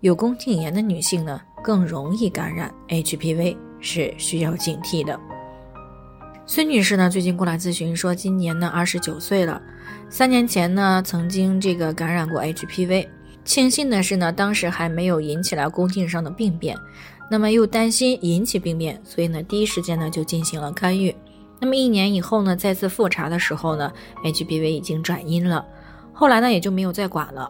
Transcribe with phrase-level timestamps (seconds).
[0.00, 5.18] 有宫颈炎的女性呢，更容易感染 HPV，是需要警惕的。
[6.44, 9.62] 孙女士呢，最近过来咨询说，今年呢二十九岁了，
[10.10, 13.08] 三年前呢曾经这个感染过 HPV，
[13.44, 16.76] 庆幸的是呢，当时还没有引起来宫颈上的病变，
[17.30, 21.14] 那么又担心引起病变，所以呢第一时间呢就进行了干预。
[21.60, 23.92] 那么一年以后呢，再次复查的时候呢
[24.24, 25.64] ，HPV 已经转阴了，
[26.12, 27.48] 后来呢也就没有再管了。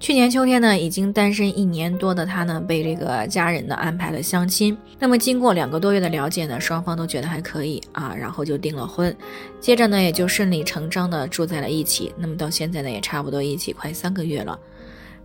[0.00, 4.76] 去年秋天呢，已经单身一年多的她呢，被这个家人呢安排了相亲。
[4.98, 9.14] 那么经过两个多月的了解呢，双方都觉得还可以啊，然后就订了婚。
[9.60, 12.14] 接着呢，也就顺理成章的住在了一起。
[12.16, 14.58] 那么到现在呢，也差不多一起快三个月了。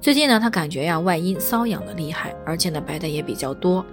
[0.02, 3.84] 最近呢，她感觉呀外阴瘙痒的厉害，而且呢白的也比较多。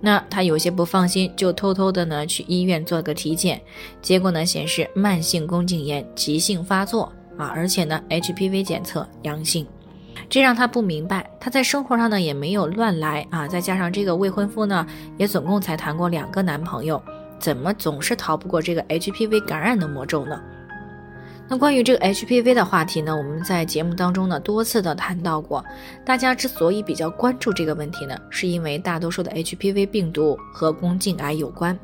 [0.00, 3.62] 那她有些不放心，就偷偷的呢去医院做个体检，
[4.02, 9.64] 结果呢显示慢性宫颈炎急性发作啊，而且呢 HPV 检测阳性。
[10.28, 17.00] 这让她不明白，她在生活上呢也没有乱来啊，再加上这个未婚夫呢也总共才谈过两个男朋友，
[17.38, 20.40] 怎么总是逃不过这个 HPV 感染的魔咒呢？
[21.48, 25.64] 那关于这个 HPV 的话题呢，我们在节目当中呢多次的谈到过。
[26.04, 31.78] 大家之所以比较关注这个问题呢，是因为大多数的 HPV 病毒和宫颈癌有关，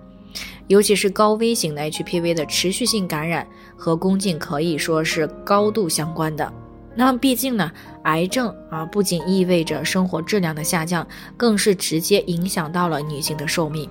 [0.67, 6.53] 尤其是高危型的 HPV 的持续性感染和宫颈可以说是高度相关的。
[6.95, 7.73] 那么，毕竟呢，
[8.05, 13.89] 癌症啊不仅意味着生活质量的下降，更是直接影响到了女性的寿命。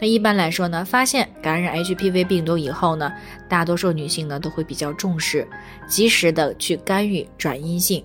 [0.00, 3.12] 那一般来说呢，发现感染 HPV 病毒以后呢，
[3.48, 5.46] 大多数女性呢都会比较重视，
[5.86, 8.04] 及时的去干预转阴性，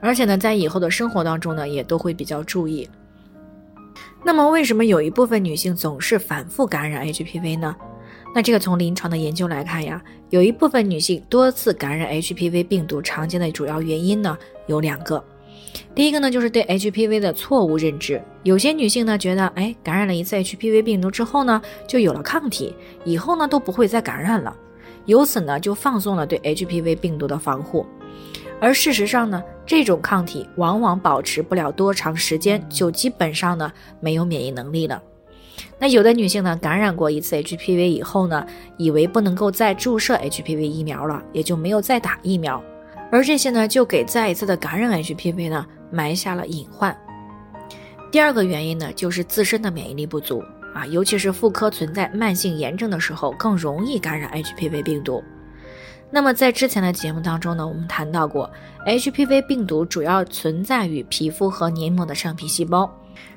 [0.00, 2.88] 而且呢，在以后的生活当中呢，也都会比较注意。
[4.24, 7.76] 那么，为什么有一部分女性总是反复感染 HPV 呢？
[8.34, 15.22] 那这个从临床的研究来看呀，有一部分女性多次感染 HPV 病毒，常见的主要原因呢有两个。
[15.94, 24.56] 第一个呢就是对 HPV 的错误认知，有些女性呢觉得，哎，感染了一次 HPV 病毒之后呢，就有了抗体，以后呢都不会再感染了，
[25.04, 27.84] 由此呢就放松了对 HPV 病毒的防护。
[28.60, 35.02] 而事实上呢，这种抗体往往保持不了多长时间，就基本上呢没有免疫能力了。
[35.78, 38.46] 那有的女性呢，感染过一次 HPV 以后呢，
[38.76, 42.62] 以为不能够再注射 HPV 疫苗了，也就没有再打疫苗，
[43.10, 46.96] 而这些呢，就给再一次的感染 HPV 呢埋下了隐患。
[48.10, 50.42] 第二个原因呢，就是自身的免疫力不足
[50.74, 55.22] 啊，尤其是妇科存在慢性炎症的时候，更容易感染 HPV 病毒。
[56.14, 58.48] 那么在之前的节目当中呢，我们谈到过
[58.86, 62.88] ，HPV 病毒主要存在于皮肤和黏膜的上皮细胞。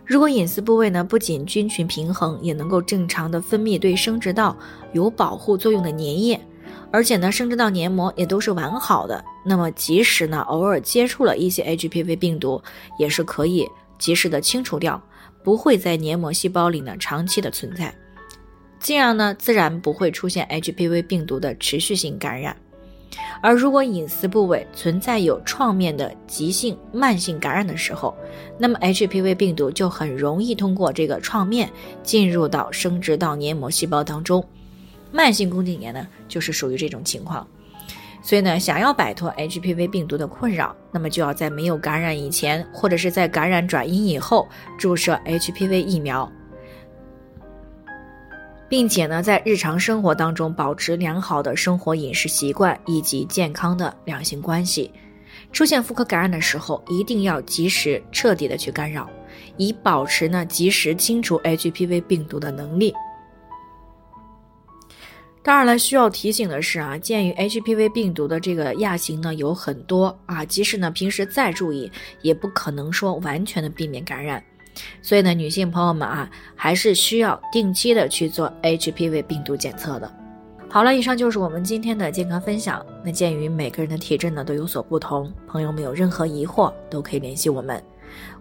[0.04, 4.56] 如果隐私部位呢不仅菌群平衡，也能够正常的分泌对生殖道
[4.92, 6.38] 有保护作用的粘液，
[6.92, 12.62] 而且呢生殖道黏膜也都是完好的，那么即使呢偶尔接触了一些 HPV 病毒，
[13.00, 13.66] 也是可以
[13.98, 15.02] 及时的清除掉，
[15.46, 17.96] 不会在黏膜细胞里呢长期的存在，
[18.82, 22.56] 这样呢自然不会出现 HPV 病毒的持续性感染。
[23.42, 28.16] 而如果隐私部位存在有创面的急性、慢性感染的时候，
[28.58, 31.70] 那么 HPV 病毒就很容易通过这个创面
[32.04, 34.44] 进入到生殖道黏膜细胞当中。
[35.12, 37.46] 慢性宫颈炎呢，就是属于这种情况。
[38.22, 44.48] 所以呢，想要摆脱 HPV 病毒的困扰，那么就要在没有感染以前，或者是在感染转阴以后
[44.80, 46.30] 注射 HPV 疫苗。
[48.68, 54.92] 并且呢，在日常生活当中保持良好的生活饮食习惯以及健康的两性关系。
[55.52, 59.10] 出现妇科感染的时候，一定要及时彻底的去干扰，
[59.58, 62.94] 以保持呢及时清除 HPV 病毒的能力。
[65.44, 71.92] 当然了，需要提醒的是啊，鉴于 HPV 病毒的这个亚型呢有很多啊，即使呢平时再注意，
[72.24, 74.44] 也不可能说完全的避免感染。
[75.02, 80.12] 所以呢，女性朋友们啊，还是需要定期的去做 HPV 病毒检测的。
[80.70, 82.86] 好了，以上就是我们今天的健康分享。
[83.04, 87.82] 那鉴于每个人的体质呢都有所不同，朋友们有任何疑惑都可以联系我们，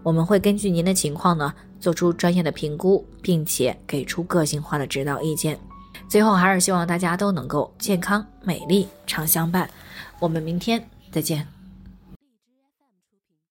[0.02, 5.56] 我们会根据您的情况呢做出专业的评估，并且给出个性化的指导意见。
[6.08, 9.70] 最后还是希望大家都能够健康美丽常相伴。
[10.18, 11.53] 我们明天再见。